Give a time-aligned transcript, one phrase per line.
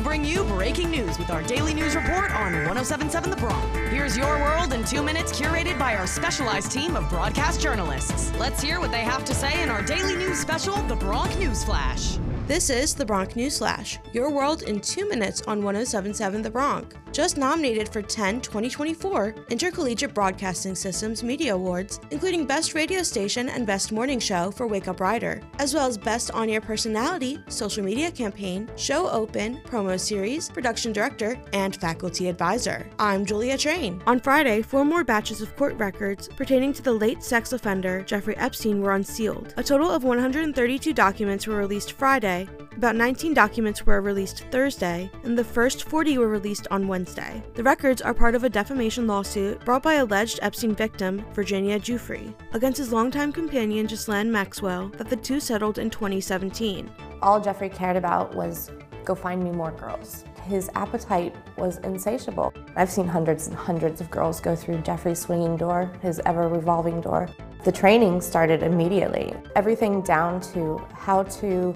[0.00, 3.74] bring you breaking news with our daily news report on 1077 The Bronc.
[3.90, 8.32] Here's your world in two minutes, curated by our specialized team of broadcast journalists.
[8.38, 11.64] Let's hear what they have to say in our daily news special, The Bronc News
[11.64, 12.18] Flash.
[12.50, 16.96] This is the Bronc Newsflash, your world in two minutes on 1077 The Bronc.
[17.12, 23.68] Just nominated for 10 2024 Intercollegiate Broadcasting Systems Media Awards, including Best Radio Station and
[23.68, 27.84] Best Morning Show for Wake Up Rider, as well as Best On Air Personality, Social
[27.84, 32.90] Media Campaign, Show Open, Promo Series, Production Director, and Faculty Advisor.
[32.98, 34.02] I'm Julia Train.
[34.08, 38.36] On Friday, four more batches of court records pertaining to the late sex offender Jeffrey
[38.36, 39.54] Epstein were unsealed.
[39.56, 42.39] A total of 132 documents were released Friday
[42.76, 47.42] about 19 documents were released Thursday, and the first 40 were released on Wednesday.
[47.54, 52.34] The records are part of a defamation lawsuit brought by alleged Epstein victim, Virginia Giuffre,
[52.52, 56.90] against his longtime companion, Ghislaine Maxwell, that the two settled in 2017.
[57.22, 58.70] All Jeffrey cared about was
[59.04, 60.24] go find me more girls.
[60.44, 62.52] His appetite was insatiable.
[62.76, 67.00] I've seen hundreds and hundreds of girls go through Jeffrey's swinging door, his ever revolving
[67.00, 67.28] door.
[67.64, 69.34] The training started immediately.
[69.54, 71.74] Everything down to how to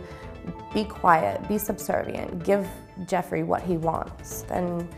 [0.73, 2.67] be quiet, be subservient, give
[3.07, 4.45] Jeffrey what he wants.
[4.51, 4.89] And,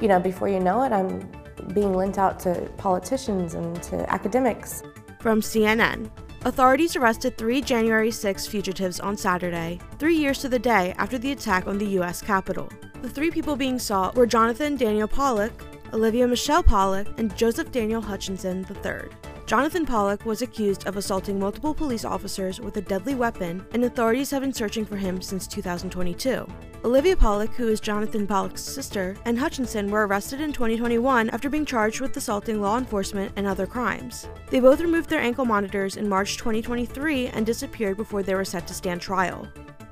[0.00, 1.28] you know, before you know it, I'm
[1.74, 4.82] being lent out to politicians and to academics.
[5.20, 6.10] From CNN.
[6.46, 11.32] Authorities arrested three January 6 fugitives on Saturday, three years to the day after the
[11.32, 12.22] attack on the U.S.
[12.22, 12.68] Capitol.
[13.02, 15.52] The three people being sought were Jonathan Daniel Pollock,
[15.92, 19.10] Olivia Michelle Pollock, and Joseph Daniel Hutchinson III.
[19.50, 24.30] Jonathan Pollock was accused of assaulting multiple police officers with a deadly weapon, and authorities
[24.30, 26.46] have been searching for him since 2022.
[26.84, 31.66] Olivia Pollock, who is Jonathan Pollock's sister, and Hutchinson were arrested in 2021 after being
[31.66, 34.28] charged with assaulting law enforcement and other crimes.
[34.50, 38.68] They both removed their ankle monitors in March 2023 and disappeared before they were set
[38.68, 39.48] to stand trial.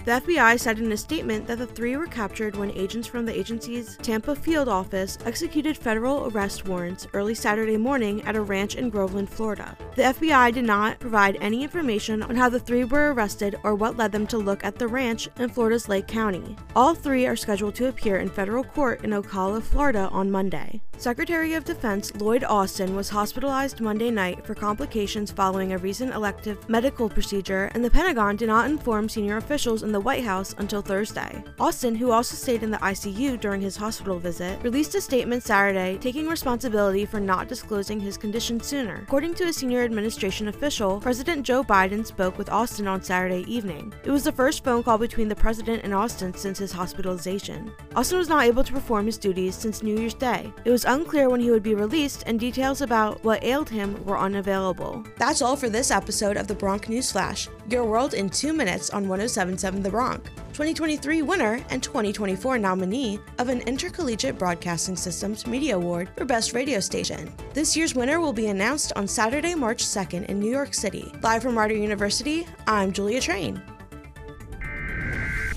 [0.09, 3.39] The FBI said in a statement that the three were captured when agents from the
[3.39, 8.89] agency's Tampa field office executed federal arrest warrants early Saturday morning at a ranch in
[8.89, 9.77] Groveland, Florida.
[9.97, 13.99] The FBI did not provide any information on how the three were arrested or what
[13.99, 16.57] led them to look at the ranch in Florida's Lake County.
[16.75, 20.81] All three are scheduled to appear in federal court in Ocala, Florida on Monday.
[20.97, 26.69] Secretary of Defense Lloyd Austin was hospitalized Monday night for complications following a recent elective
[26.69, 30.81] medical procedure, and the Pentagon did not inform senior officials in the White House until
[30.81, 31.43] Thursday.
[31.59, 35.99] Austin, who also stayed in the ICU during his hospital visit, released a statement Saturday
[36.01, 39.01] taking responsibility for not disclosing his condition sooner.
[39.03, 43.93] According to a senior administration official, President Joe Biden spoke with Austin on Saturday evening.
[44.05, 47.73] It was the first phone call between the president and Austin since his hospitalization.
[47.97, 50.53] Austin was not able to perform his duties since New Year's Day.
[50.65, 54.17] It was unclear when he would be released, and details about what ailed him were
[54.17, 55.05] unavailable.
[55.17, 58.91] That's all for this episode of the Bronc News Flash, your world in two minutes
[58.91, 60.25] on 1077 The Bronc.
[60.49, 66.79] 2023 winner and 2024 nominee of an Intercollegiate Broadcasting Systems Media Award for Best Radio
[66.79, 67.33] Station.
[67.55, 71.11] This year's winner will be announced on Saturday, March 2nd in New York City.
[71.23, 73.63] Live from Rider University, I'm Julia Train.